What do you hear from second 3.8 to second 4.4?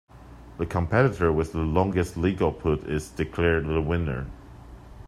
winner.